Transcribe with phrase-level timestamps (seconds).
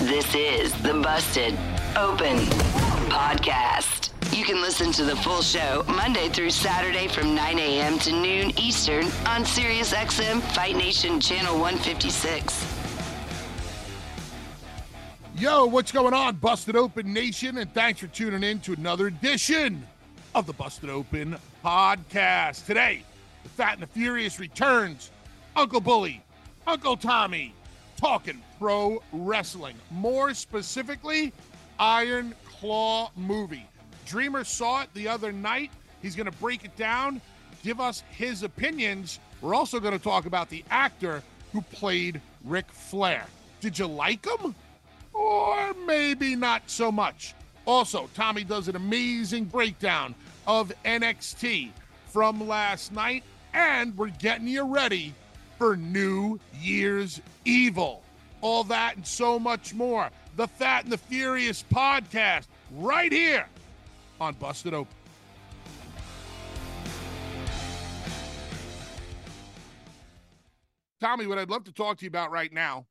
[0.00, 1.54] This is the Busted
[1.96, 2.36] Open
[3.08, 4.10] Podcast.
[4.36, 7.98] You can listen to the full show Monday through Saturday from 9 a.m.
[8.00, 12.66] to noon Eastern on SiriusXM Fight Nation Channel 156.
[15.38, 17.56] Yo, what's going on, Busted Open Nation?
[17.58, 19.84] And thanks for tuning in to another edition
[20.34, 22.66] of the Busted Open Podcast.
[22.66, 23.02] Today,
[23.42, 25.10] the Fat and the Furious returns.
[25.56, 26.22] Uncle Bully,
[26.66, 27.54] Uncle Tommy,
[27.96, 29.76] talking pro wrestling.
[29.90, 31.32] More specifically,
[31.78, 33.66] Iron Claw movie.
[34.06, 35.70] Dreamer saw it the other night.
[36.02, 37.20] He's going to break it down,
[37.62, 39.18] give us his opinions.
[39.40, 41.22] We're also going to talk about the actor
[41.52, 43.24] who played Ric Flair.
[43.60, 44.54] Did you like him?
[45.12, 47.34] Or maybe not so much.
[47.64, 50.14] Also, Tommy does an amazing breakdown
[50.46, 51.70] of NXT
[52.08, 55.14] from last night, and we're getting you ready
[55.58, 58.02] for New Year's Evil.
[58.40, 60.10] All that and so much more.
[60.36, 63.46] The Fat and the Furious podcast right here
[64.20, 64.94] on Busted Open.
[71.00, 72.86] Tommy, what I'd love to talk to you about right now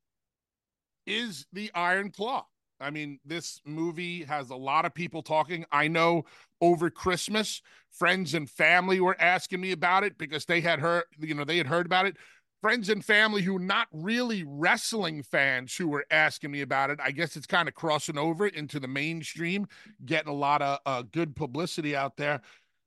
[1.07, 2.45] is the Iron Claw.
[2.79, 5.65] I mean, this movie has a lot of people talking.
[5.71, 6.25] I know
[6.61, 11.33] over Christmas, friends and family were asking me about it because they had heard, you
[11.33, 12.17] know, they had heard about it.
[12.65, 16.97] Friends and family who not really wrestling fans who were asking me about it.
[16.99, 19.67] I guess it's kind of crossing over into the mainstream,
[20.03, 22.41] getting a lot of uh, good publicity out there.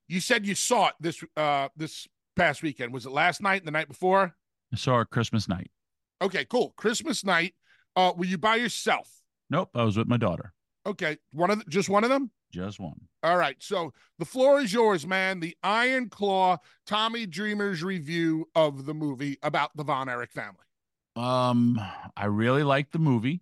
[0.09, 2.93] You said you saw it this uh this past weekend.
[2.93, 4.35] Was it last night and the night before?
[4.73, 5.71] I saw it Christmas night.
[6.21, 6.73] Okay, cool.
[6.75, 7.53] Christmas night.
[7.95, 9.09] Uh, were you by yourself?
[9.49, 10.51] Nope, I was with my daughter.
[10.85, 12.31] Okay, one of the, just one of them.
[12.51, 12.99] Just one.
[13.21, 15.39] All right, so the floor is yours, man.
[15.39, 20.65] The Iron Claw, Tommy Dreamer's review of the movie about the Von Erich family.
[21.15, 21.79] Um,
[22.15, 23.41] I really like the movie,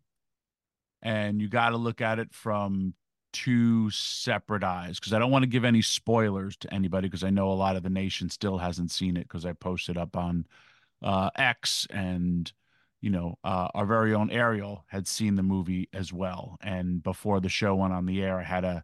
[1.01, 2.93] and you got to look at it from
[3.33, 7.29] two separate eyes because I don't want to give any spoilers to anybody because I
[7.29, 10.47] know a lot of the nation still hasn't seen it because I posted up on
[11.03, 12.51] uh, X and
[13.01, 16.57] you know, uh, our very own Ariel had seen the movie as well.
[16.61, 18.83] And before the show went on the air, I had to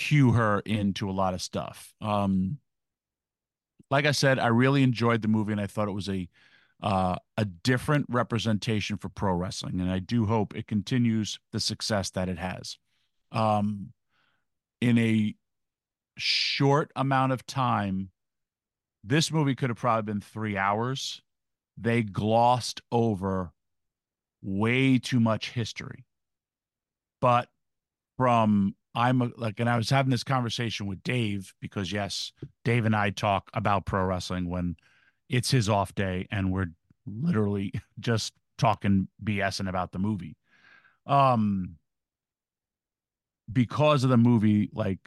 [0.00, 1.94] cue her into a lot of stuff.
[2.00, 2.58] Um,
[3.90, 6.28] like I said, I really enjoyed the movie, and I thought it was a
[6.82, 12.10] uh, a different representation for pro wrestling, and I do hope it continues the success
[12.10, 12.78] that it has.
[13.32, 13.92] Um,
[14.80, 15.34] in a
[16.16, 18.08] short amount of time,
[19.04, 21.20] this movie could have probably been three hours
[21.76, 23.52] they glossed over
[24.42, 26.06] way too much history.
[27.20, 27.48] But
[28.16, 32.32] from I'm a, like, and I was having this conversation with Dave because yes,
[32.64, 34.76] Dave and I talk about pro wrestling when
[35.28, 36.70] it's his off day, and we're
[37.06, 40.36] literally just talking BSing about the movie.
[41.06, 41.76] Um,
[43.52, 44.98] because of the movie, like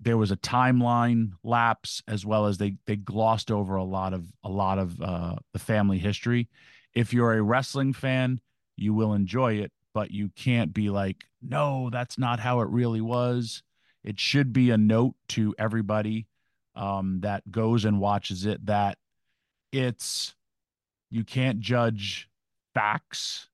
[0.00, 4.26] there was a timeline lapse as well as they they glossed over a lot of
[4.44, 6.48] a lot of uh, the family history.
[6.94, 8.40] If you're a wrestling fan,
[8.76, 13.00] you will enjoy it, but you can't be like, no, that's not how it really
[13.00, 13.62] was.
[14.04, 16.26] It should be a note to everybody
[16.74, 18.98] um, that goes and watches it that
[19.72, 20.34] it's
[21.08, 22.28] you can't judge
[22.74, 23.48] facts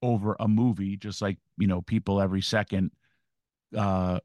[0.00, 2.90] over a movie just like you know people every second
[3.76, 4.18] uh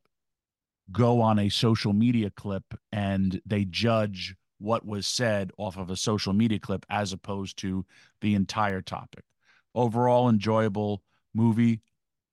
[0.90, 2.64] go on a social media clip
[2.94, 7.86] and they judge what was said off of a social media clip as opposed to
[8.22, 9.26] the entire topic.
[9.76, 11.04] Overall, enjoyable
[11.38, 11.82] movie.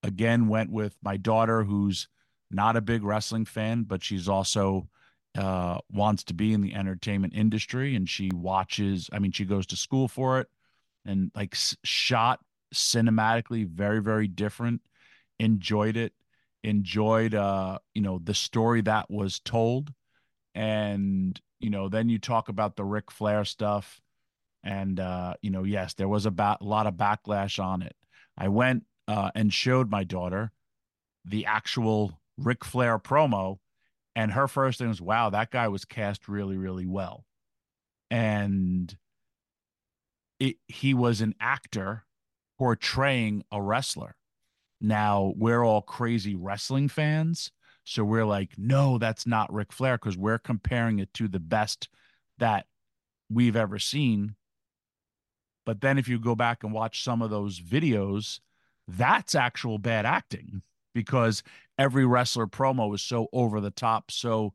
[0.02, 2.08] Again, went with my daughter, who's
[2.50, 4.88] not a big wrestling fan, but she's also
[5.36, 9.08] uh, wants to be in the entertainment industry, and she watches.
[9.12, 10.48] I mean, she goes to school for it,
[11.06, 11.54] and like
[11.84, 12.40] shot
[12.74, 14.82] cinematically, very very different.
[15.38, 16.12] Enjoyed it
[16.64, 19.92] enjoyed uh you know the story that was told
[20.54, 24.00] and you know then you talk about the Ric Flair stuff
[24.64, 27.94] and uh you know yes there was a ba- lot of backlash on it
[28.38, 30.52] I went uh, and showed my daughter
[31.24, 33.58] the actual Ric Flair promo,
[34.16, 37.24] and her first thing was, "Wow, that guy was cast really, really well,"
[38.10, 38.96] and
[40.38, 42.04] it, he was an actor
[42.58, 44.16] portraying a wrestler.
[44.80, 47.50] Now we're all crazy wrestling fans,
[47.84, 51.88] so we're like, no, that's not Ric Flair because we're comparing it to the best
[52.38, 52.66] that
[53.30, 54.36] we've ever seen.
[55.66, 58.40] But then if you go back and watch some of those videos,
[58.88, 60.62] that's actual bad acting
[60.94, 61.42] because
[61.78, 64.52] every wrestler promo is so over the top, so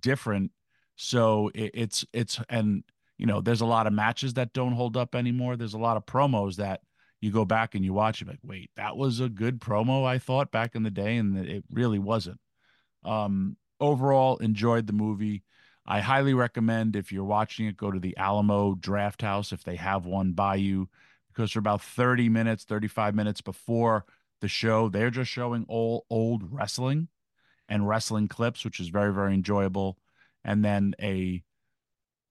[0.00, 0.50] different.
[0.96, 2.84] So it, it's it's and
[3.18, 5.56] you know, there's a lot of matches that don't hold up anymore.
[5.56, 6.80] There's a lot of promos that
[7.20, 10.18] you go back and you watch, you're like, wait, that was a good promo, I
[10.18, 12.38] thought back in the day, and it really wasn't.
[13.04, 15.42] Um, overall, enjoyed the movie.
[15.84, 19.76] I highly recommend if you're watching it, go to the Alamo Draft House if they
[19.76, 20.88] have one by you,
[21.38, 24.04] because for about 30 minutes, 35 minutes before
[24.40, 27.06] the show, they're just showing all old wrestling
[27.68, 29.96] and wrestling clips, which is very, very enjoyable.
[30.44, 31.44] And then a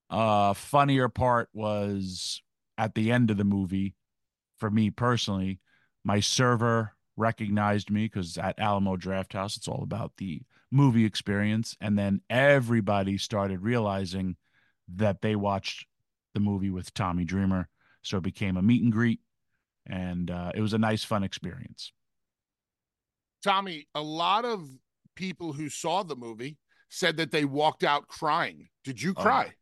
[0.10, 2.42] uh, funnier part was
[2.78, 3.96] at the end of the movie,
[4.58, 5.62] for me personally,
[6.04, 11.78] my server recognized me because at Alamo Draft House, it's all about the movie experience.
[11.80, 14.36] And then everybody started realizing
[14.96, 15.88] that they watched
[16.34, 17.70] the movie with Tommy Dreamer.
[18.08, 19.20] So it became a meet and greet.
[19.86, 21.92] And uh, it was a nice, fun experience.
[23.44, 24.68] Tommy, a lot of
[25.16, 26.58] people who saw the movie
[26.90, 28.70] said that they walked out crying.
[28.84, 29.54] Did you cry?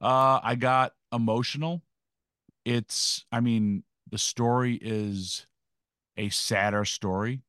[0.00, 1.82] Uh, I got emotional.
[2.64, 5.46] It's, I mean, the story is
[6.16, 7.42] a sadder story.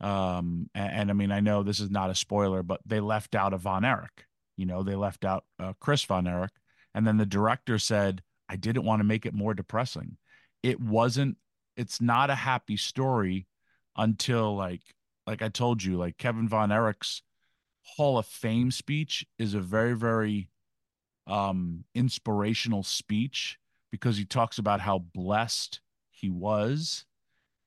[0.00, 3.34] Um, and, and, I mean, I know this is not a spoiler, but they left
[3.34, 4.26] out a Von Erich.
[4.56, 6.52] You know, they left out uh, Chris Von Erich,
[6.94, 10.16] and then the director said, "I didn't want to make it more depressing.
[10.62, 11.36] It wasn't.
[11.76, 13.46] It's not a happy story
[13.96, 14.82] until like,
[15.26, 17.22] like I told you, like Kevin Von Erich's
[17.82, 20.50] Hall of Fame speech is a very, very
[21.26, 23.58] um, inspirational speech
[23.90, 25.80] because he talks about how blessed
[26.10, 27.04] he was.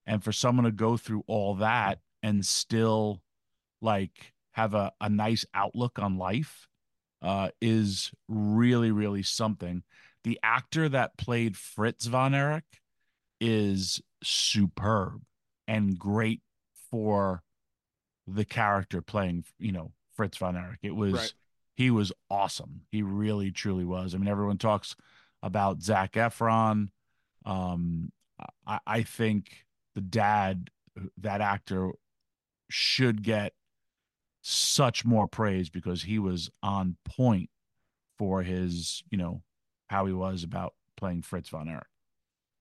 [0.05, 3.21] And for someone to go through all that and still
[3.81, 6.67] like have a, a nice outlook on life
[7.21, 9.83] uh, is really, really something.
[10.23, 12.81] The actor that played Fritz von Erich
[13.41, 15.21] is superb
[15.67, 16.41] and great
[16.89, 17.43] for
[18.25, 20.79] the character playing, you know, Fritz von Erich.
[20.81, 21.33] It was right
[21.75, 22.81] he was awesome.
[22.91, 24.13] He really, truly was.
[24.13, 24.95] I mean, everyone talks
[25.41, 26.89] about Zac Efron.
[27.45, 28.11] Um,
[28.65, 29.65] I, I think
[29.95, 30.69] the dad,
[31.17, 31.91] that actor,
[32.69, 33.53] should get
[34.41, 37.49] such more praise because he was on point
[38.17, 39.41] for his, you know,
[39.89, 41.83] how he was about playing Fritz von Erich.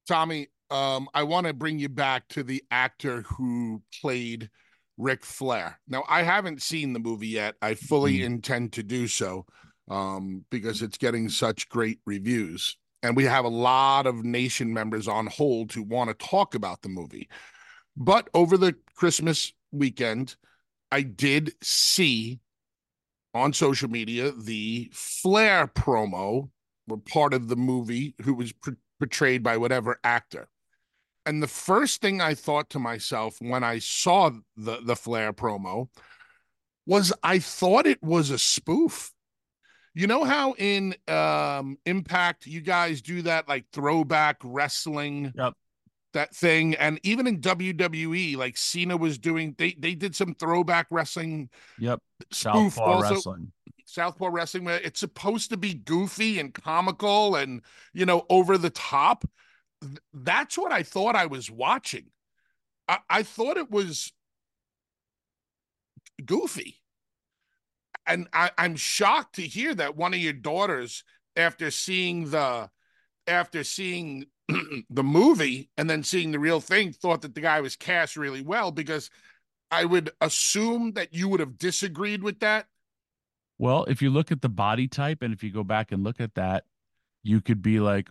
[0.07, 4.51] Tommy, um, I want to bring you back to the actor who played
[4.97, 5.79] Ric Flair.
[5.89, 7.55] Now, I haven't seen the movie yet.
[7.63, 8.25] I fully mm.
[8.25, 9.47] intend to do so
[9.91, 12.77] um, because it's getting such great reviews.
[13.03, 16.83] And we have a lot of nation members on hold who want to talk about
[16.83, 17.29] the movie.
[17.97, 20.37] But over the Christmas weekend,
[20.91, 22.41] I did see
[23.35, 26.51] on social media the Flair promo,
[26.89, 28.53] were part of the movie, who was
[28.99, 30.49] portrayed by whatever actor.
[31.25, 35.89] And the first thing I thought to myself when I saw the the Flair promo
[36.87, 39.13] was I thought it was a spoof.
[39.95, 45.53] You know how in um Impact you guys do that like throwback wrestling yep.
[46.15, 50.87] that thing and even in WWE like Cena was doing they they did some throwback
[50.91, 52.01] wrestling yep
[52.33, 53.15] spoof Southpaw also.
[53.15, 53.53] wrestling
[53.93, 59.25] Southpaw wrestling it's supposed to be goofy and comical and you know over the top
[60.13, 62.07] that's what I thought I was watching.
[62.89, 64.13] I, I thought it was
[66.25, 66.81] goofy.
[68.07, 71.05] And I, I'm shocked to hear that one of your daughters,
[71.37, 72.69] after seeing the
[73.27, 74.27] after seeing
[74.91, 78.43] the movie and then seeing the real thing, thought that the guy was cast really
[78.43, 79.09] well because
[79.71, 82.67] I would assume that you would have disagreed with that.
[83.59, 86.21] Well, if you look at the body type and if you go back and look
[86.21, 86.65] at that,
[87.23, 88.09] you could be like,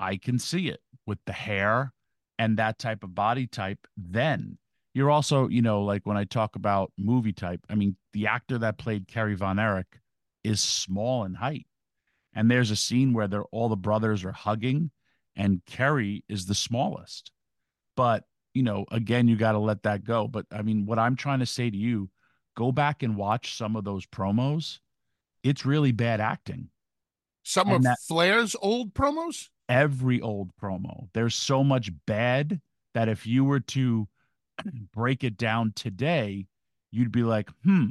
[0.00, 1.92] I can see it with the hair
[2.38, 4.58] and that type of body type, then
[4.94, 8.58] you're also, you know, like when I talk about movie type, I mean, the actor
[8.58, 9.98] that played Kerry Von Erich
[10.42, 11.66] is small in height.
[12.32, 14.90] And there's a scene where they're all the brothers are hugging
[15.36, 17.32] and Kerry is the smallest.
[17.96, 18.24] But,
[18.54, 20.28] you know, again, you got to let that go.
[20.28, 22.08] But I mean, what I'm trying to say to you,
[22.56, 24.78] go back and watch some of those promos.
[25.44, 26.70] It's really bad acting.
[27.44, 29.50] Some and of that, Flair's old promos?
[29.68, 31.08] every old promo.
[31.12, 32.60] There's so much bad
[32.94, 34.08] that if you were to
[34.94, 36.46] break it down today,
[36.90, 37.86] you'd be like, hmm.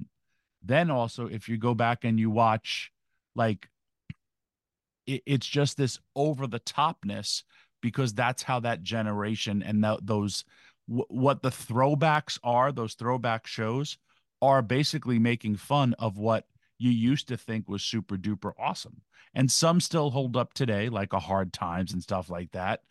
[0.66, 2.92] Then also, if you go back and you watch,
[3.36, 3.68] like,
[5.06, 7.44] it, it's just this over the topness
[7.82, 10.46] because that's how that generation and th- those
[10.88, 13.98] w- what the throwbacks are, those throwback shows
[14.42, 16.46] are basically making fun of what
[16.84, 19.02] you used to think was super duper awesome.
[19.34, 22.82] And some still hold up today, like a hard times and stuff like that.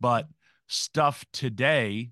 [0.00, 0.26] But
[0.66, 2.10] stuff today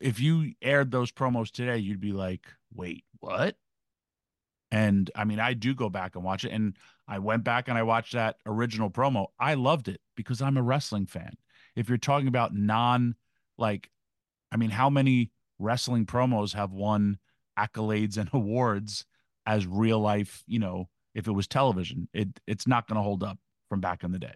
[0.00, 3.56] if you aired those promos today, you'd be like, wait, what?
[4.70, 6.52] And I mean, I do go back and watch it.
[6.52, 9.28] And I went back and I watched that original promo.
[9.40, 11.32] I loved it because I'm a wrestling fan.
[11.74, 13.14] If you're talking about non,
[13.56, 13.90] like,
[14.52, 17.18] I mean, how many wrestling promos have won
[17.58, 19.04] accolades and awards
[19.48, 22.08] as real life, you know, if it was television?
[22.12, 23.38] It it's not going to hold up
[23.68, 24.34] from back in the day.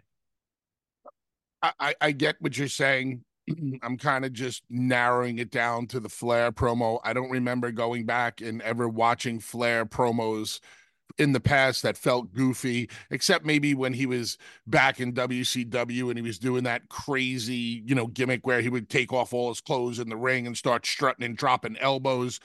[1.63, 3.23] I, I get what you're saying.
[3.83, 6.99] I'm kind of just narrowing it down to the Flair promo.
[7.05, 10.59] I don't remember going back and ever watching Flair promos
[11.19, 16.19] in the past that felt goofy, except maybe when he was back in WCW and
[16.19, 19.61] he was doing that crazy, you know, gimmick where he would take off all his
[19.61, 22.41] clothes in the ring and start strutting and dropping elbows.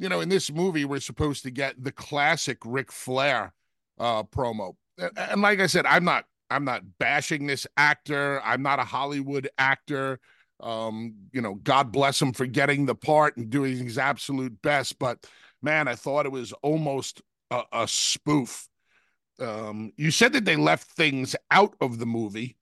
[0.00, 3.52] You know, in this movie, we're supposed to get the classic Ric Flair
[3.98, 4.74] uh, promo.
[5.14, 8.40] And like I said, I'm not I'm not bashing this actor.
[8.42, 10.18] I'm not a Hollywood actor.
[10.58, 14.98] Um, you know, God bless him for getting the part and doing his absolute best.
[14.98, 15.26] But
[15.60, 18.68] man, I thought it was almost a, a spoof.
[19.38, 22.56] Um, you said that they left things out of the movie.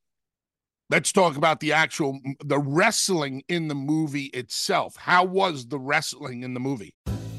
[0.90, 4.96] Let's talk about the actual the wrestling in the movie itself.
[4.96, 6.94] How was the wrestling in the movie?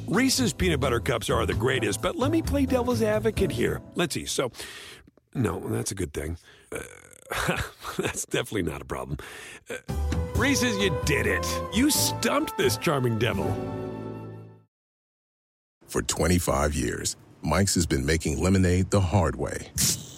[0.09, 3.79] Reese's peanut butter cups are the greatest, but let me play devil's advocate here.
[3.93, 4.25] Let's see.
[4.25, 4.51] So,
[5.35, 6.35] no, that's a good thing.
[6.71, 7.61] Uh,
[7.99, 9.19] that's definitely not a problem.
[9.69, 9.75] Uh,
[10.35, 11.45] Reese's, you did it.
[11.75, 13.55] You stumped this charming devil.
[15.85, 19.67] For 25 years, Mike's has been making lemonade the hard way.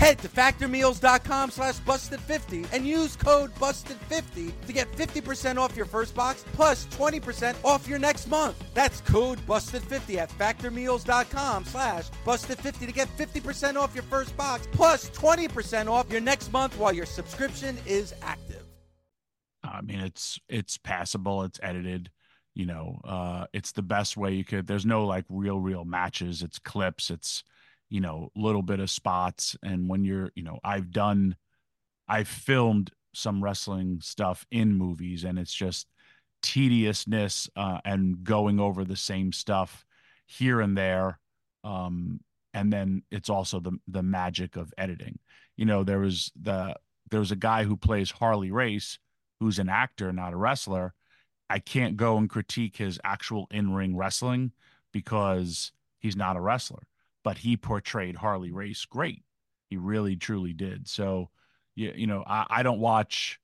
[0.00, 6.14] Head to factormeals.com slash busted50 and use code busted50 to get 50% off your first
[6.14, 8.56] box plus 20% off your next month.
[8.72, 15.10] That's code busted50 at factormeals.com slash busted50 to get 50% off your first box plus
[15.10, 18.64] 20% off your next month while your subscription is active.
[19.62, 21.42] I mean, it's it's passable.
[21.42, 22.10] It's edited.
[22.54, 24.66] You know, uh, it's the best way you could.
[24.66, 26.42] There's no like real, real matches.
[26.42, 27.10] It's clips.
[27.10, 27.44] It's
[27.90, 29.56] you know, little bit of spots.
[29.62, 31.36] And when you're, you know, I've done,
[32.08, 35.88] I've filmed some wrestling stuff in movies, and it's just
[36.42, 39.84] tediousness uh, and going over the same stuff
[40.26, 41.18] here and there.
[41.64, 42.20] Um,
[42.54, 45.18] and then it's also the the magic of editing.
[45.56, 46.74] You know, there was the
[47.10, 48.98] there was a guy who plays Harley Race,
[49.40, 50.94] who's an actor, not a wrestler.
[51.48, 54.52] I can't go and critique his actual in ring wrestling
[54.92, 56.82] because he's not a wrestler
[57.22, 59.22] but he portrayed Harley Race great.
[59.68, 60.88] He really truly did.
[60.88, 61.30] So,
[61.74, 63.40] you, you know, I, I don't watch,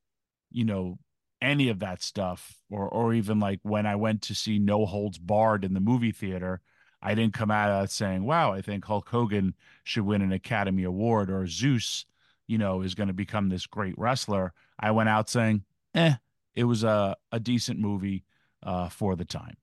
[0.50, 0.98] you know,
[1.40, 5.18] any of that stuff or or even like when I went to see No Holds
[5.18, 6.60] Barred in the movie theater,
[7.02, 9.54] I didn't come out of saying, "Wow, I think Hulk Hogan
[9.84, 12.06] should win an Academy Award or Zeus,
[12.46, 15.64] you know, is going to become this great wrestler." I went out saying,
[15.94, 16.14] "Eh,
[16.54, 18.24] it was a a decent movie
[18.62, 19.56] uh, for the time."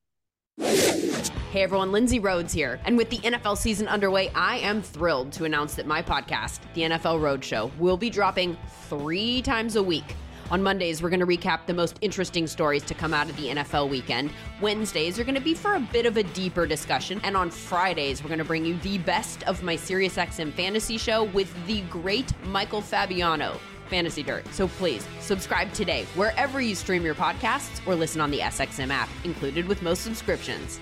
[1.51, 2.79] Hey everyone, Lindsay Rhodes here.
[2.85, 6.81] And with the NFL season underway, I am thrilled to announce that my podcast, The
[6.81, 8.57] NFL Roadshow, will be dropping
[8.89, 10.15] three times a week.
[10.51, 13.47] On Mondays, we're going to recap the most interesting stories to come out of the
[13.47, 14.31] NFL weekend.
[14.61, 17.19] Wednesdays are going to be for a bit of a deeper discussion.
[17.23, 21.23] And on Fridays, we're going to bring you the best of my SiriusXM fantasy show
[21.23, 23.59] with the great Michael Fabiano.
[23.89, 24.47] Fantasy Dirt.
[24.53, 29.09] So please subscribe today wherever you stream your podcasts or listen on the SXM app,
[29.23, 30.79] included with most subscriptions.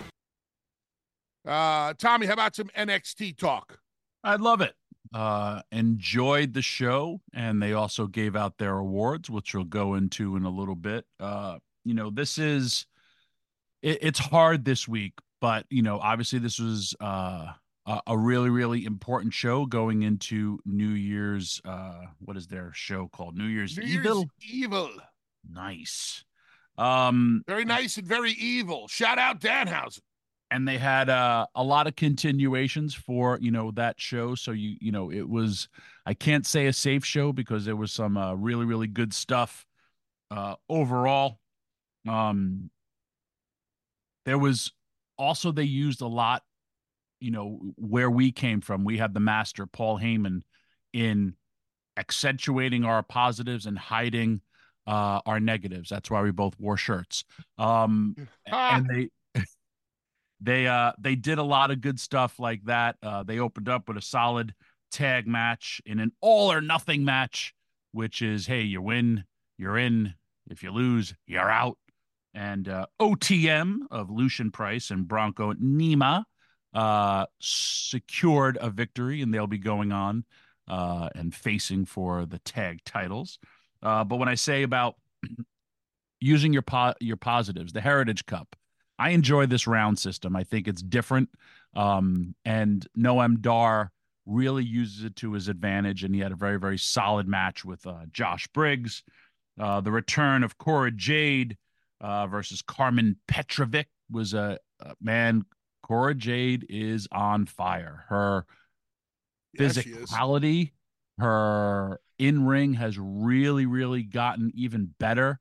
[1.45, 3.79] Uh, Tommy, how about some NXT talk?
[4.23, 4.73] I'd love it.
[5.13, 10.35] Uh, enjoyed the show, and they also gave out their awards, which we'll go into
[10.37, 11.05] in a little bit.
[11.19, 12.85] Uh, you know, this is
[13.81, 17.51] it, it's hard this week, but you know, obviously this was uh
[18.07, 21.61] a, really really important show going into New Year's.
[21.65, 23.37] Uh, what is their show called?
[23.37, 24.15] New Year's New Evil.
[24.17, 24.89] Year's Evil.
[25.49, 26.23] Nice.
[26.77, 28.87] Um, very nice and very evil.
[28.87, 30.01] Shout out Danhausen.
[30.51, 34.35] And they had uh, a lot of continuations for you know that show.
[34.35, 35.69] So you you know it was
[36.05, 39.65] I can't say a safe show because there was some uh, really really good stuff
[40.29, 41.39] uh, overall.
[42.07, 42.69] Um,
[44.25, 44.71] there was
[45.17, 46.43] also they used a lot
[47.19, 50.41] you know where we came from we had the master paul heyman
[50.93, 51.35] in
[51.97, 54.41] accentuating our positives and hiding
[54.87, 57.23] uh, our negatives that's why we both wore shirts
[57.59, 58.15] um,
[58.47, 59.09] and they
[60.41, 62.97] they uh they did a lot of good stuff like that.
[63.01, 64.53] Uh, they opened up with a solid
[64.91, 67.53] tag match in an all or nothing match
[67.93, 69.23] which is hey you win
[69.57, 70.13] you're in.
[70.49, 71.77] If you lose you're out.
[72.33, 76.23] And uh, otm of Lucien Price and bronco nima
[76.73, 80.23] uh, secured a victory, and they'll be going on
[80.67, 83.39] uh, and facing for the tag titles.
[83.83, 84.95] Uh, but when I say about
[86.19, 88.55] using your po- your positives, the Heritage Cup,
[89.01, 90.35] I enjoy this round system.
[90.35, 91.29] I think it's different,
[91.75, 93.91] um, and Noam Dar
[94.27, 97.85] really uses it to his advantage, and he had a very very solid match with
[97.87, 99.01] uh, Josh Briggs.
[99.59, 101.57] Uh, the return of Cora Jade
[101.99, 105.45] uh, versus Carmen Petrovic was a, a man
[105.81, 108.05] Cora Jade is on fire.
[108.07, 108.45] Her
[109.57, 110.73] physicality,
[111.17, 115.39] her in ring has really, really gotten even better.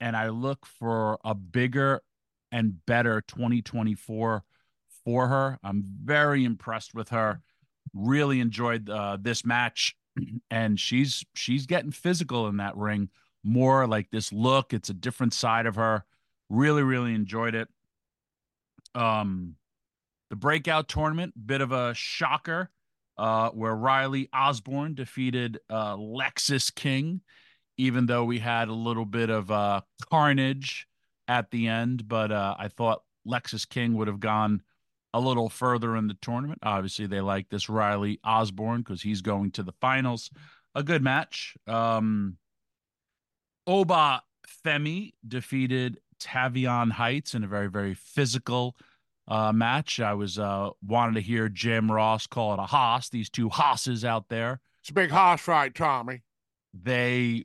[0.00, 2.02] And I look for a bigger
[2.52, 4.44] and better 2024
[5.04, 5.58] for her.
[5.62, 7.40] I'm very impressed with her.
[7.94, 9.96] Really enjoyed uh, this match,
[10.50, 13.08] and she's she's getting physical in that ring
[13.44, 13.86] more.
[13.86, 16.04] Like this look, it's a different side of her.
[16.50, 17.68] Really, really enjoyed it.
[18.94, 19.54] Um,
[20.30, 22.70] the breakout tournament, bit of a shocker,
[23.16, 27.20] uh, where Riley Osborne defeated uh, Lexis King,
[27.76, 30.88] even though we had a little bit of uh, carnage
[31.28, 32.08] at the end.
[32.08, 34.62] But uh, I thought Lexis King would have gone
[35.14, 36.60] a little further in the tournament.
[36.62, 40.30] Obviously, they like this Riley Osborne because he's going to the finals.
[40.74, 41.56] A good match.
[41.66, 42.36] Um,
[43.66, 44.22] Oba
[44.64, 48.76] Femi defeated Tavion Heights in a very, very physical
[49.28, 50.00] uh, match.
[50.00, 53.08] I was uh, wanted to hear Jim Ross call it a hoss.
[53.08, 54.60] These two hosses out there.
[54.82, 56.22] It's a big hoss fight, Tommy.
[56.74, 57.44] They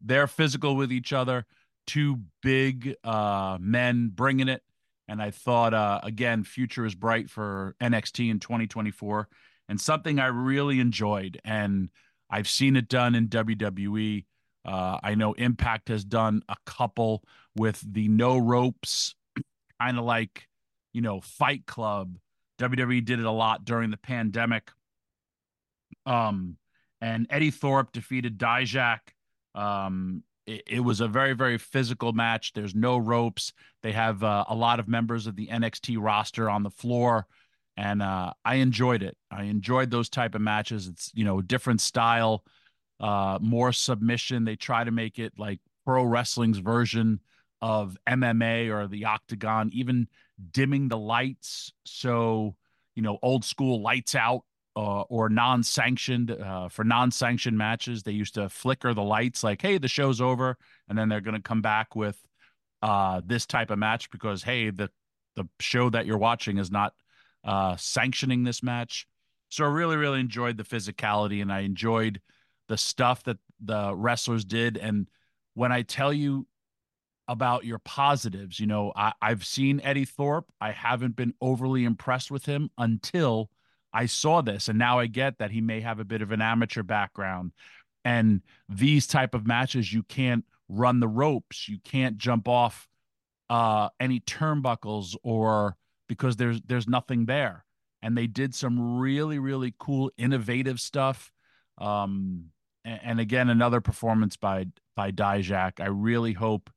[0.00, 1.46] they're physical with each other.
[1.86, 4.62] Two big uh, men bringing it,
[5.08, 9.28] and I thought uh, again, future is bright for NXT in 2024,
[9.68, 11.90] and something I really enjoyed, and
[12.30, 14.24] I've seen it done in WWE.
[14.64, 17.24] Uh, I know Impact has done a couple
[17.56, 19.14] with the no ropes,
[19.80, 20.48] kind of like
[20.92, 22.16] you know, Fight Club.
[22.60, 24.70] WWE did it a lot during the pandemic.
[26.06, 26.56] Um,
[27.00, 29.00] and Eddie Thorpe defeated Dijak.
[29.54, 32.52] Um, it, it, was a very, very physical match.
[32.52, 33.52] There's no ropes.
[33.82, 37.26] They have uh, a lot of members of the NXT roster on the floor,
[37.76, 39.16] and uh, I enjoyed it.
[39.30, 40.88] I enjoyed those type of matches.
[40.88, 42.44] It's you know different style,
[43.00, 44.44] uh, more submission.
[44.44, 47.20] They try to make it like pro wrestling's version
[47.60, 50.08] of MMA or the Octagon, even
[50.50, 51.72] dimming the lights.
[51.84, 52.56] So,
[52.94, 54.42] you know, old school lights out
[54.76, 58.02] uh, or non sanctioned uh, for non sanctioned matches.
[58.02, 60.56] They used to flicker the lights like, hey, the show's over.
[60.88, 62.18] And then they're going to come back with
[62.82, 64.90] uh, this type of match because, hey, the,
[65.36, 66.94] the show that you're watching is not
[67.44, 69.06] uh, sanctioning this match.
[69.48, 72.20] So I really, really enjoyed the physicality and I enjoyed
[72.68, 74.78] the stuff that the wrestlers did.
[74.78, 75.08] And
[75.54, 76.46] when I tell you
[77.28, 80.46] about your positives, you know, I, I've seen Eddie Thorpe.
[80.60, 83.50] I haven't been overly impressed with him until
[83.92, 84.68] I saw this.
[84.68, 87.52] And now I get that he may have a bit of an amateur background.
[88.04, 91.68] And these type of matches, you can't run the ropes.
[91.68, 92.88] You can't jump off
[93.50, 95.76] uh, any turnbuckles or
[96.08, 97.64] because there's there's nothing there.
[98.02, 101.30] And they did some really really cool innovative stuff.
[101.78, 102.46] Um,
[102.84, 105.80] and, and again, another performance by by Dijak.
[105.80, 106.70] I really hope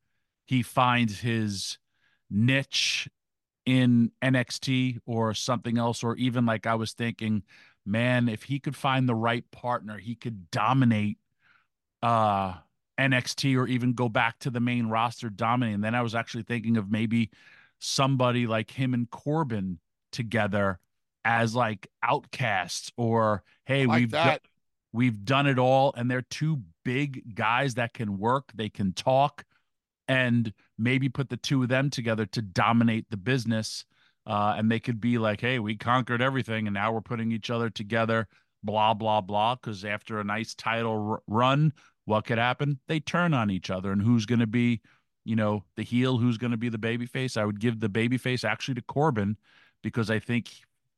[0.45, 1.79] he finds his
[2.29, 3.09] niche
[3.65, 7.43] in NXT or something else, or even like I was thinking,
[7.85, 11.17] man, if he could find the right partner, he could dominate
[12.03, 12.53] uh
[12.99, 15.75] NXT or even go back to the main roster dominating.
[15.75, 17.31] And then I was actually thinking of maybe
[17.79, 19.79] somebody like him and Corbin
[20.11, 20.79] together
[21.25, 24.39] as like outcasts or hey, like we've
[24.93, 29.43] we've done it all and they're two big guys that can work, they can talk
[30.07, 33.85] and maybe put the two of them together to dominate the business
[34.27, 37.49] uh, and they could be like, hey, we conquered everything and now we're putting each
[37.49, 38.27] other together,
[38.63, 39.55] blah, blah, blah.
[39.55, 41.73] Because after a nice title r- run,
[42.05, 42.79] what could happen?
[42.87, 43.91] They turn on each other.
[43.91, 44.81] And who's going to be,
[45.25, 46.17] you know, the heel?
[46.17, 47.37] Who's going to be the babyface?
[47.37, 49.37] I would give the babyface actually to Corbin
[49.83, 50.49] because I think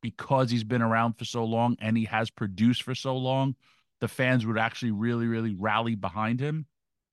[0.02, 3.56] because he's been around for so long and he has produced for so long,
[4.00, 6.66] the fans would actually really, really rally behind him.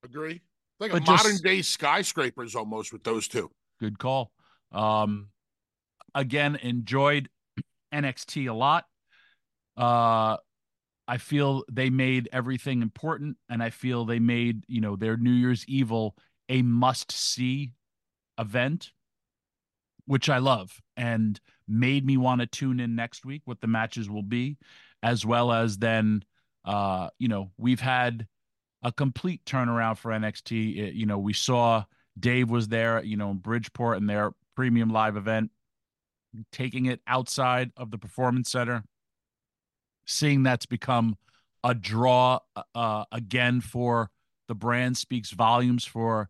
[0.05, 0.43] Agree.
[0.81, 3.51] Like But a just- modern day skyscrapers almost with those two.
[3.81, 4.33] Good call.
[4.73, 5.29] Um,
[6.15, 7.29] again, enjoyed
[7.95, 8.85] NXT a lot.
[9.77, 10.37] Uh,
[11.07, 15.33] I feel they made everything important, and I feel they made you know their New
[15.33, 16.17] Year's Evil
[16.49, 17.73] a must see
[18.39, 18.91] event,
[20.07, 24.09] which I love, and made me want to tune in next week what the matches
[24.09, 24.57] will be,
[25.03, 26.23] as well as then,
[26.65, 28.27] uh, you know, we've had
[28.85, 30.77] a complete turnaround for NXT.
[30.79, 31.85] It- you know, we saw
[32.19, 35.51] Dave was there, you know, in Bridgeport and their premium live event,
[36.53, 38.85] taking it outside of the performance center,
[40.07, 41.17] seeing that's become
[41.65, 42.39] a draw
[42.75, 44.11] uh, again for
[44.49, 46.29] the brand speaks volumes for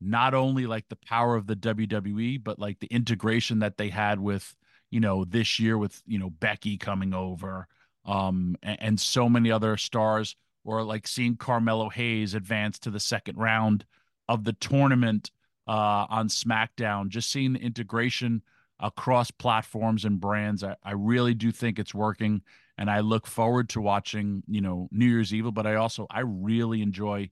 [0.00, 4.20] not only like the power of the WWE, but like the integration that they had
[4.20, 4.54] with,
[4.90, 7.66] you know, this year with, you know, Becky coming over,
[8.04, 10.36] um, and, and so many other stars,
[10.68, 13.86] or like seeing Carmelo Hayes advance to the second round
[14.28, 15.30] of the tournament
[15.66, 18.42] uh, on SmackDown, just seeing the integration
[18.78, 20.62] across platforms and brands.
[20.62, 22.42] I, I really do think it's working.
[22.76, 26.20] And I look forward to watching, you know, New Year's Evil, but I also, I
[26.20, 27.30] really enjoy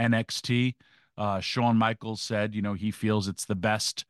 [0.00, 0.74] NXT.
[1.18, 4.06] Uh, Shawn Michaels said, you know, he feels it's the best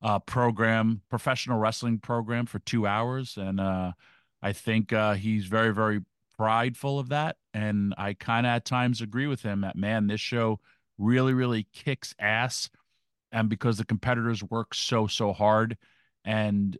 [0.00, 3.36] uh, program, professional wrestling program for two hours.
[3.36, 3.92] And uh,
[4.40, 6.00] I think uh, he's very, very
[6.36, 7.36] prideful of that.
[7.52, 10.60] And I kind of at times agree with him that, man, this show
[10.98, 12.70] really, really kicks ass.
[13.32, 15.76] And because the competitors work so, so hard.
[16.24, 16.76] And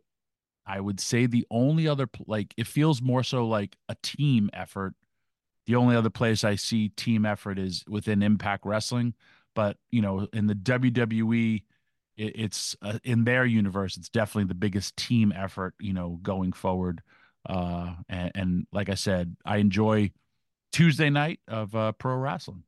[0.65, 4.95] I would say the only other, like, it feels more so like a team effort.
[5.65, 9.13] The only other place I see team effort is within Impact Wrestling.
[9.53, 11.63] But, you know, in the WWE,
[12.17, 17.01] it's uh, in their universe, it's definitely the biggest team effort, you know, going forward.
[17.45, 20.11] Uh, and, and like I said, I enjoy
[20.71, 22.63] Tuesday night of uh, pro wrestling.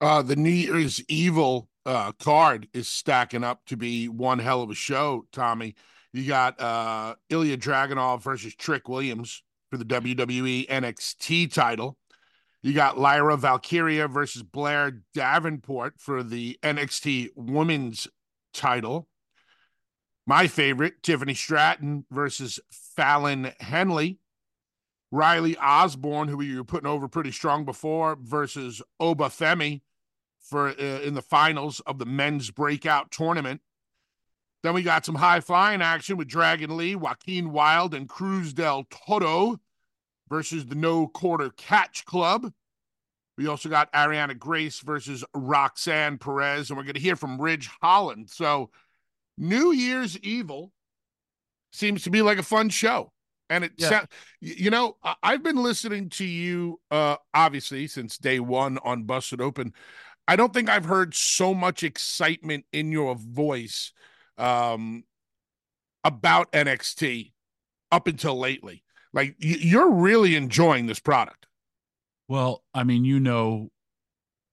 [0.00, 4.70] Uh, the New Year's Evil uh, card is stacking up to be one hell of
[4.70, 5.74] a show, Tommy.
[6.12, 11.96] You got uh, Ilja Dragunov versus Trick Williams for the WWE NXT title.
[12.62, 18.08] You got Lyra Valkyria versus Blair Davenport for the NXT Women's
[18.54, 19.08] title.
[20.26, 22.58] My favorite, Tiffany Stratton versus
[22.96, 24.18] Fallon Henley.
[25.10, 29.82] Riley Osborne, who we were putting over pretty strong before, versus Oba Femi
[30.40, 33.60] for uh, in the finals of the men's breakout tournament.
[34.64, 38.84] Then we got some high flying action with Dragon Lee, Joaquin Wilde, and Cruz del
[38.90, 39.60] Toro
[40.28, 42.52] versus the No Quarter Catch Club.
[43.36, 47.68] We also got Arianna Grace versus Roxanne Perez, and we're going to hear from Ridge
[47.82, 48.30] Holland.
[48.30, 48.70] So,
[49.36, 50.72] New Year's Evil
[51.74, 53.12] seems to be like a fun show.
[53.50, 53.88] And it, Yeah.
[53.88, 54.08] sound-
[54.40, 59.74] you know, I've been listening to you, uh, obviously, since day one on Busted Open.
[60.26, 63.92] I don't think I've heard so much excitement in your voice
[64.38, 65.04] um,
[66.02, 67.32] about NXT
[67.92, 68.82] up until lately.
[69.12, 71.46] Like, you're really enjoying this product.
[72.28, 73.70] Well, I mean, you know,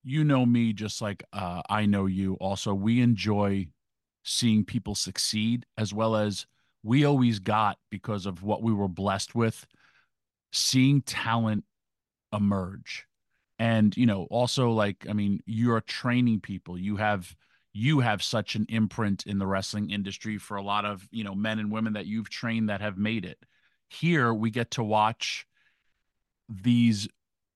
[0.04, 2.34] you know me just like uh, I know you.
[2.34, 3.68] Also, we enjoy
[4.24, 6.46] seeing people succeed as well as
[6.82, 9.66] we always got because of what we were blessed with,
[10.52, 11.64] seeing talent
[12.32, 13.06] emerge.
[13.58, 16.78] And, you know, also like, I mean, you're training people.
[16.78, 17.34] You have
[17.74, 21.34] you have such an imprint in the wrestling industry for a lot of, you know,
[21.34, 23.38] men and women that you've trained that have made it.
[23.88, 25.46] Here we get to watch
[26.48, 27.08] these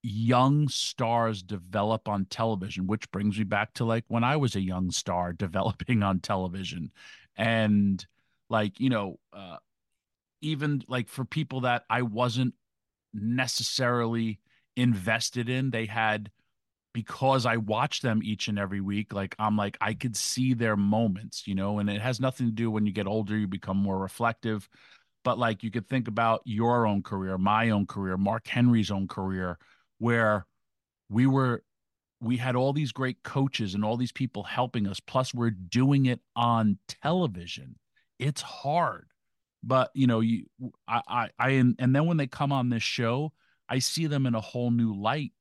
[0.02, 4.60] young stars develop on television, which brings me back to like when I was a
[4.60, 6.92] young star developing on television.
[7.36, 8.04] And
[8.48, 9.56] like, you know, uh,
[10.40, 12.54] even like for people that I wasn't
[13.12, 14.40] necessarily
[14.76, 16.30] invested in, they had
[16.92, 20.76] because I watch them each and every week, like I'm like, I could see their
[20.76, 23.76] moments, you know, and it has nothing to do when you get older, you become
[23.76, 24.68] more reflective.
[25.22, 29.08] But like you could think about your own career, my own career, Mark Henry's own
[29.08, 29.58] career
[29.98, 30.46] where
[31.08, 31.62] we were
[32.20, 36.06] we had all these great coaches and all these people helping us plus we're doing
[36.06, 37.76] it on television
[38.18, 39.06] it's hard
[39.62, 40.46] but you know you
[40.88, 43.32] i i, I and then when they come on this show
[43.68, 45.32] i see them in a whole new light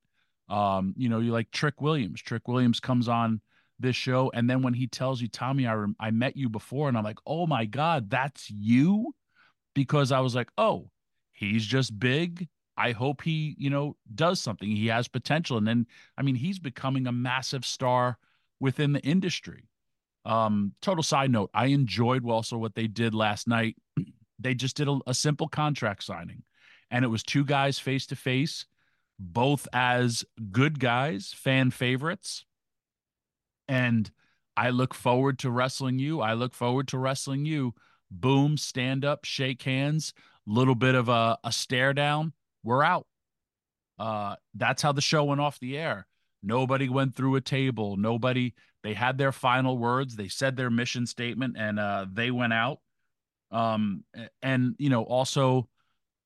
[0.49, 3.41] um you know you like trick williams trick williams comes on
[3.79, 6.97] this show and then when he tells you tommy i i met you before and
[6.97, 9.13] i'm like oh my god that's you
[9.73, 10.89] because i was like oh
[11.33, 14.69] he's just big I hope he, you know, does something.
[14.69, 15.57] He has potential.
[15.57, 18.17] And then, I mean, he's becoming a massive star
[18.59, 19.69] within the industry.
[20.25, 23.75] Um, total side note, I enjoyed also what they did last night.
[24.37, 26.43] They just did a, a simple contract signing,
[26.91, 28.65] and it was two guys face to face,
[29.17, 32.43] both as good guys, fan favorites.
[33.69, 34.11] And
[34.57, 36.19] I look forward to wrestling you.
[36.19, 37.75] I look forward to wrestling you.
[38.11, 40.13] Boom, stand up, shake hands,
[40.45, 42.33] little bit of a, a stare down
[42.65, 43.05] we're out.
[43.97, 46.07] Uh, that's how the show went off the air.
[46.43, 47.95] Nobody went through a table.
[47.95, 48.53] Nobody.
[48.85, 50.15] They had their final words.
[50.15, 52.81] They said their mission statement, and uh, they went out.
[53.49, 54.03] Um,
[54.43, 55.67] and you know, also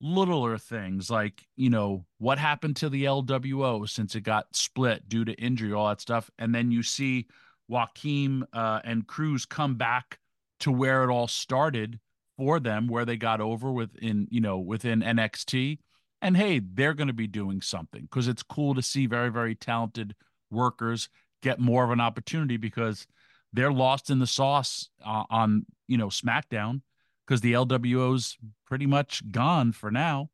[0.02, 5.24] littler things like you know what happened to the LWO since it got split due
[5.24, 7.28] to injury, all that stuff, and then you see
[7.66, 10.18] Joaquin uh, and Cruz come back
[10.58, 11.98] to where it all started
[12.36, 15.78] for them, where they got over within you know within NXT
[16.22, 19.54] and hey, they're going to be doing something because it's cool to see very, very
[19.54, 20.14] talented
[20.50, 21.08] workers
[21.42, 23.06] get more of an opportunity because
[23.52, 26.82] they're lost in the sauce uh, on, you know, SmackDown
[27.26, 30.30] because the LWO's pretty much gone for now.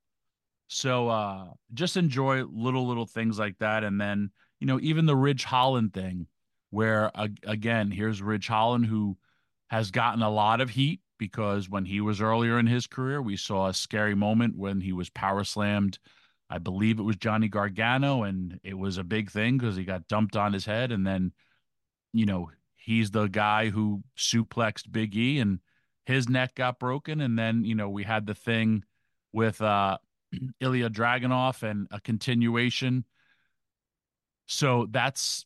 [0.69, 3.85] So uh, just enjoy little, little things like that.
[3.85, 6.27] And then, you know, even the Ridge Holland thing,
[6.71, 9.17] where uh, again, here's Ridge Holland who
[9.69, 13.37] has gotten a lot of heat because when he was earlier in his career, we
[13.37, 15.99] saw a scary moment when he was power slammed.
[16.49, 20.09] I believe it was Johnny Gargano, and it was a big thing because he got
[20.09, 20.93] dumped on his head.
[20.93, 21.33] And then,
[22.13, 25.61] you know, he's the guy who suplexed Big E, and
[26.05, 27.21] his neck got broken.
[27.21, 28.85] And then, you know, we had the thing
[29.33, 29.99] with uh,
[30.63, 33.05] Ilja Dragunov and a continuation.
[34.47, 35.45] So that's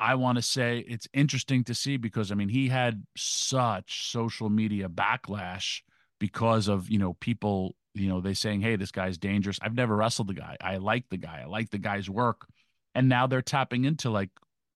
[0.00, 4.48] I want to say it's interesting to see because I mean he had such social
[4.48, 5.82] media backlash
[6.18, 9.58] because of you know people you know they saying hey this guy's dangerous.
[9.62, 10.56] I've never wrestled the guy.
[10.60, 11.42] I like the guy.
[11.42, 12.46] I like the guy's work,
[12.94, 14.30] and now they're tapping into like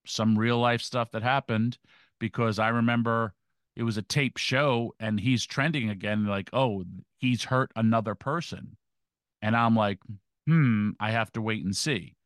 [0.06, 1.78] some real life stuff that happened
[2.18, 3.34] because I remember
[3.76, 6.84] it was a tape show and he's trending again like oh
[7.18, 8.76] he's hurt another person,
[9.40, 9.98] and I'm like
[10.46, 12.16] hmm I have to wait and see.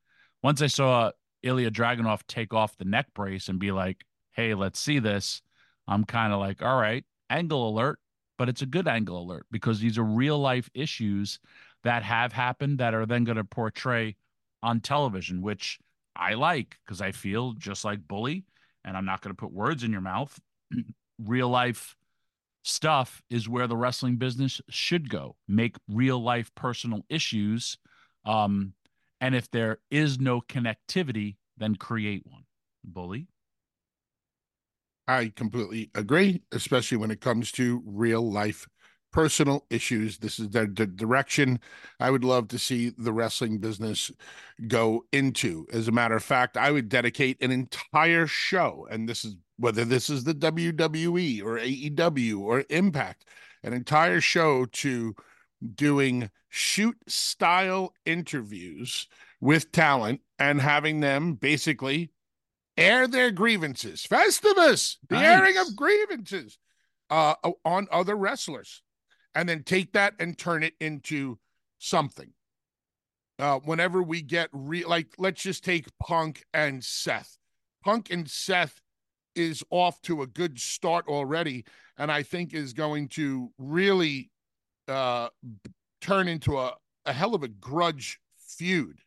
[0.42, 1.12] Once I saw
[1.44, 5.42] Ilja Dragunov take off the neck brace and be like, hey, let's see this,
[5.88, 7.98] I'm kind of like, all right, angle alert,
[8.38, 11.38] but it's a good angle alert because these are real life issues
[11.84, 14.16] that have happened that are then going to portray
[14.62, 15.78] on television, which
[16.14, 18.44] I like because I feel just like Bully,
[18.84, 20.38] and I'm not going to put words in your mouth.
[21.24, 21.96] real life
[22.62, 25.36] stuff is where the wrestling business should go.
[25.46, 27.78] Make real life personal issues
[28.26, 28.74] um,
[29.20, 32.44] and if there is no connectivity, then create one.
[32.84, 33.28] Bully.
[35.08, 38.66] I completely agree, especially when it comes to real life
[39.12, 40.18] personal issues.
[40.18, 41.60] This is the, direction
[42.00, 44.10] I would love to see the wrestling business
[44.68, 45.66] go into.
[45.72, 49.84] As a matter of fact, I would dedicate an entire show, and this is whether
[49.84, 53.24] this is the WWE or AEW or Impact,
[53.62, 55.14] an entire show to
[55.74, 59.08] doing shoot style interviews
[59.40, 62.10] with talent and having them basically
[62.76, 64.06] air their grievances.
[64.06, 65.24] Festivus, the nice.
[65.24, 66.58] airing of grievances
[67.10, 67.34] uh,
[67.64, 68.82] on other wrestlers,
[69.34, 71.38] and then take that and turn it into
[71.78, 72.32] something.
[73.38, 77.36] Uh, whenever we get re like, let's just take Punk and Seth.
[77.84, 78.80] Punk and Seth
[79.34, 81.64] is off to a good start already,
[81.98, 84.30] and I think is going to really
[84.88, 85.28] uh,
[86.00, 89.00] turn into a, a hell of a grudge feud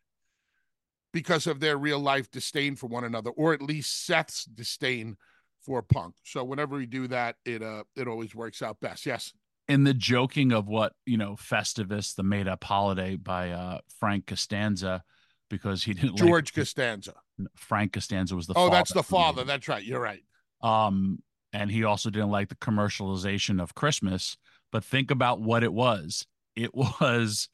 [1.12, 5.16] because of their real life disdain for one another, or at least Seth's disdain
[5.60, 6.14] for Punk.
[6.24, 9.06] So whenever we do that, it uh it always works out best.
[9.06, 9.32] Yes.
[9.68, 14.26] In the joking of what you know, Festivus, the made up holiday by uh Frank
[14.26, 15.02] Costanza,
[15.48, 17.14] because he didn't George like, Costanza.
[17.56, 19.44] Frank Costanza was the oh, that's the father.
[19.44, 19.82] That's right.
[19.82, 20.22] You're right.
[20.62, 24.36] Um, and he also didn't like the commercialization of Christmas.
[24.72, 26.26] But think about what it was.
[26.54, 27.48] It was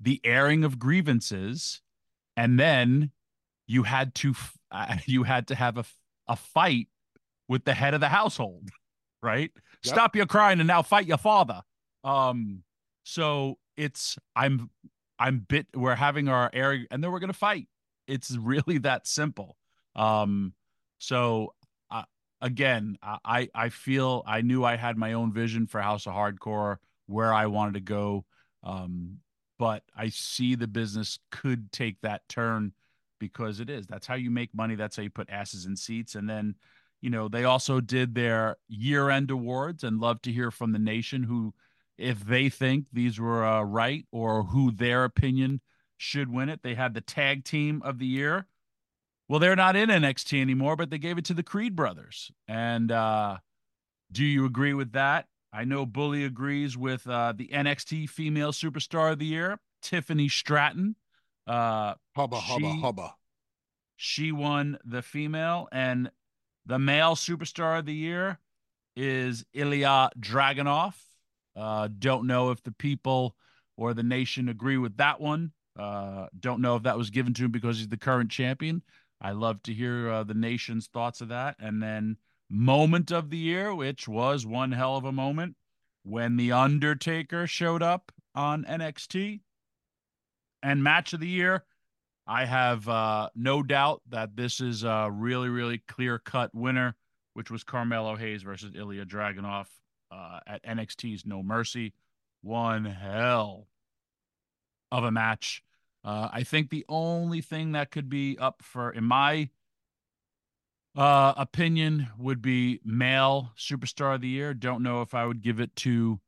[0.00, 1.82] the airing of grievances,
[2.36, 3.10] and then
[3.66, 4.34] you had to
[4.70, 5.84] uh, you had to have a
[6.28, 6.88] a fight
[7.48, 8.70] with the head of the household,
[9.22, 9.50] right?
[9.54, 9.94] Yep.
[9.94, 11.62] Stop your crying and now fight your father.
[12.04, 12.62] Um,
[13.04, 14.70] so it's I'm
[15.18, 17.68] I'm bit we're having our air and then we're gonna fight.
[18.06, 19.56] It's really that simple.
[19.94, 20.54] Um,
[20.98, 21.54] so
[21.90, 22.04] uh,
[22.40, 26.76] again, I I feel I knew I had my own vision for House of Hardcore
[27.06, 28.24] where I wanted to go.
[28.62, 29.18] Um,
[29.62, 32.72] but I see the business could take that turn
[33.20, 33.86] because it is.
[33.86, 34.74] That's how you make money.
[34.74, 36.16] That's how you put asses in seats.
[36.16, 36.56] And then,
[37.00, 40.80] you know, they also did their year end awards and love to hear from the
[40.80, 41.54] nation who,
[41.96, 45.60] if they think these were uh, right or who their opinion
[45.96, 46.64] should win it.
[46.64, 48.48] They had the tag team of the year.
[49.28, 52.32] Well, they're not in NXT anymore, but they gave it to the Creed brothers.
[52.48, 53.36] And uh,
[54.10, 55.26] do you agree with that?
[55.52, 60.96] I know Bully agrees with uh, the NXT Female Superstar of the Year, Tiffany Stratton.
[61.46, 63.14] Uh, hubba, she, hubba, hubba.
[63.96, 66.10] She won the female, and
[66.64, 68.38] the male superstar of the year
[68.96, 70.94] is Ilja Dragunov.
[71.56, 73.36] Uh, don't know if the people
[73.76, 75.52] or the nation agree with that one.
[75.78, 78.82] Uh, don't know if that was given to him because he's the current champion.
[79.20, 81.56] I love to hear uh, the nation's thoughts of that.
[81.58, 82.16] And then
[82.52, 85.56] moment of the year, which was one hell of a moment
[86.02, 89.40] when The Undertaker showed up on NXT.
[90.62, 91.64] And match of the year,
[92.26, 96.94] I have uh, no doubt that this is a really, really clear cut winner,
[97.32, 99.66] which was Carmelo Hayes versus Ilja Dragunov
[100.12, 101.94] uh, at NXT's No Mercy.
[102.42, 103.66] One hell
[104.92, 105.62] of a match.
[106.04, 109.48] Uh, I think the only thing that could be up for, in my
[110.96, 114.54] uh, opinion, would be male superstar of the year.
[114.54, 116.20] Don't know if I would give it to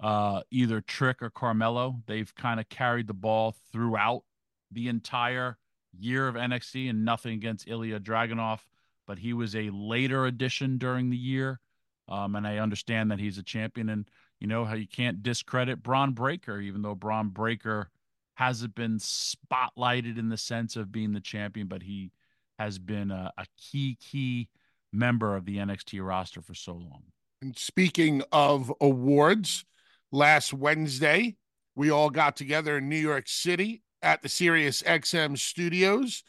[0.00, 2.02] uh, either Trick or Carmelo.
[2.06, 4.22] They've kind of carried the ball throughout
[4.70, 5.58] the entire
[5.98, 8.60] year of NXT, and nothing against Ilja Dragunov,
[9.06, 11.60] but he was a later addition during the year.
[12.08, 14.08] Um, and I understand that he's a champion, and
[14.40, 17.90] you know how you can't discredit Bron Breakker, even though Bron Breakker
[18.34, 22.12] hasn't been spotlighted in the sense of being the champion, but he
[22.58, 24.48] has been a, a key, key
[24.92, 27.02] member of the NXT roster for so long.
[27.42, 29.64] And speaking of awards,
[30.10, 31.36] last Wednesday,
[31.74, 36.22] we all got together in New York City at the Sirius XM studios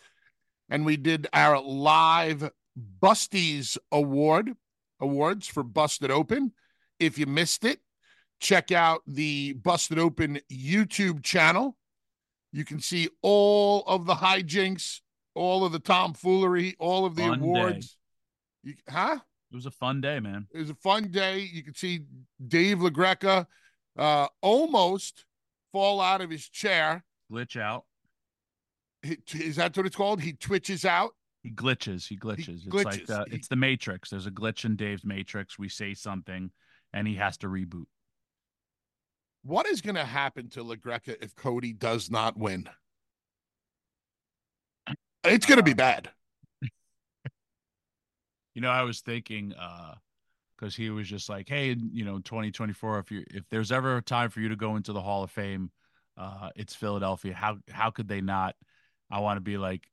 [0.70, 2.50] and we did our live
[3.02, 4.54] Busties Award
[5.00, 6.52] awards for Busted Open.
[7.00, 7.80] If you missed it,
[8.40, 11.78] check out the Busted Open YouTube channel.
[12.52, 15.02] You can see all of the hijinks,
[15.38, 17.98] all of the tomfoolery, all of the fun awards.
[18.64, 19.20] You, huh?
[19.52, 20.48] It was a fun day, man.
[20.54, 21.40] It was a fun day.
[21.40, 22.02] You can see
[22.46, 23.46] Dave LaGreca
[23.98, 25.26] uh, almost
[25.72, 27.06] fall out of his chair.
[27.32, 27.86] Glitch out.
[29.34, 30.22] Is that what it's called?
[30.22, 31.12] He twitches out.
[31.44, 32.08] He glitches.
[32.08, 32.46] He glitches.
[32.46, 32.84] He it's glitches.
[32.84, 34.10] like the, it's the Matrix.
[34.10, 35.58] There's a glitch in Dave's Matrix.
[35.58, 36.52] We say something,
[36.92, 37.86] and he has to reboot.
[39.44, 42.68] What is going to happen to LaGreca if Cody does not win?
[45.28, 46.10] It's going to be bad.
[48.54, 49.96] you know, I was thinking, uh,
[50.58, 53.00] because he was just like, "Hey, you know, 2024.
[53.00, 55.32] If you if there's ever a time for you to go into the Hall of
[55.32, 55.72] Fame,
[56.18, 57.34] uh, it's Philadelphia.
[57.34, 58.56] How how could they not?
[59.12, 59.88] I want to be like,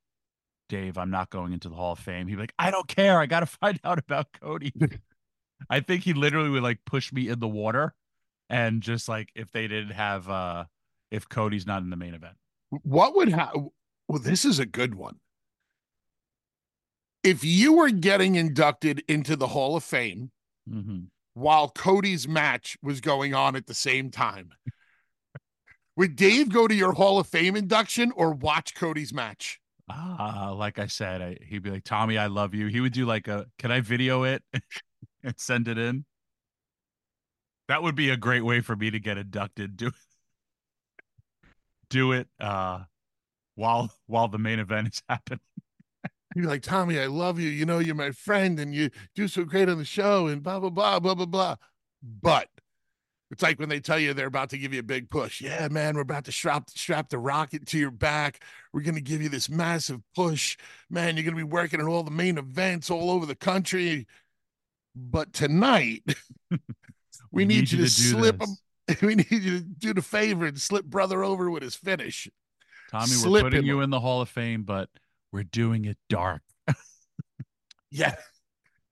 [0.68, 0.98] Dave.
[0.98, 2.26] I'm not going into the Hall of Fame.
[2.26, 3.20] He'd be like, I don't care.
[3.20, 4.72] I got to find out about Cody.
[5.70, 7.94] I think he literally would like push me in the water,
[8.50, 10.64] and just like if they didn't have, uh
[11.10, 12.34] if Cody's not in the main event,
[12.70, 13.70] what would happen?
[14.08, 15.20] Well, this is a good one.
[17.24, 20.30] If you were getting inducted into the Hall of Fame
[20.70, 21.04] mm-hmm.
[21.32, 24.50] while Cody's match was going on at the same time.
[25.96, 29.60] Would Dave go to your Hall of Fame induction or watch Cody's match?
[29.88, 32.66] Ah, uh, like I said, I, he'd be like, Tommy, I love you.
[32.66, 34.42] He would do like a, can I video it
[35.22, 36.04] and send it in?
[37.68, 39.76] That would be a great way for me to get inducted.
[39.76, 39.90] Do,
[41.90, 42.80] do it uh,
[43.54, 45.40] while while the main event is happening.
[46.34, 47.48] You're like, Tommy, I love you.
[47.48, 50.58] You know, you're my friend and you do so great on the show and blah,
[50.58, 51.56] blah, blah, blah, blah, blah.
[52.02, 52.48] But
[53.30, 55.40] it's like when they tell you they're about to give you a big push.
[55.40, 58.42] Yeah, man, we're about to strap strap the rocket to your back.
[58.72, 60.56] We're going to give you this massive push.
[60.90, 64.06] Man, you're going to be working at all the main events all over the country.
[64.96, 66.02] But tonight,
[66.50, 66.58] we,
[67.32, 68.60] We need, need you to, to slip this.
[69.02, 72.28] We need you to do the favor and slip brother over with his finish.
[72.90, 73.66] Tommy, we're Slip putting him.
[73.66, 74.90] you in the Hall of Fame, but
[75.34, 76.42] we're doing it dark.
[77.90, 78.16] Yeah.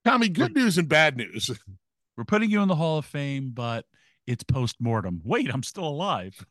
[0.05, 1.51] Tommy, good news and bad news.
[2.17, 3.83] We're putting you in the Hall of Fame, but
[4.25, 5.19] it's post mortem.
[5.25, 6.45] Wait, I'm still alive.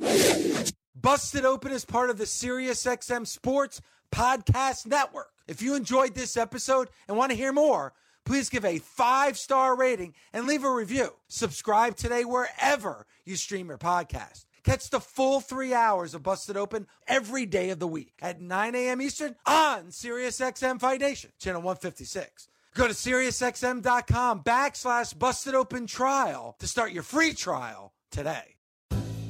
[0.96, 3.80] Busted Open is part of the SiriusXM Sports
[4.10, 5.30] Podcast Network.
[5.46, 7.92] If you enjoyed this episode and want to hear more,
[8.24, 11.10] please give a five star rating and leave a review.
[11.28, 14.45] Subscribe today wherever you stream your podcast.
[14.66, 18.74] Catch the full three hours of Busted Open every day of the week at 9
[18.74, 19.00] a.m.
[19.00, 22.48] Eastern on SiriusXM Fight Nation, channel 156.
[22.74, 28.56] Go to SiriusXM.com backslash Busted Open Trial to start your free trial today.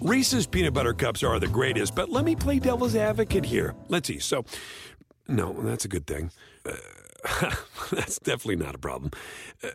[0.01, 3.75] Reese's peanut butter cups are the greatest, but let me play devil's advocate here.
[3.89, 4.21] Let's see.
[4.21, 4.47] So,
[5.29, 6.31] no, that's a good thing.
[6.65, 7.55] Uh,
[7.93, 9.11] that's definitely not a problem.
[9.63, 9.69] Uh,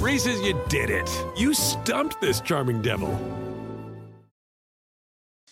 [0.00, 1.08] Reese's, you did it.
[1.36, 3.45] You stumped this charming devil.